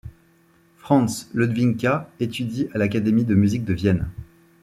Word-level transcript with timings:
Franz 0.77 1.27
Ledwinka 1.35 2.09
étudie 2.19 2.67
à 2.73 2.79
l'Académie 2.79 3.23
de 3.23 3.35
musique 3.35 3.65
de 3.65 3.73
Vienne. 3.73 4.09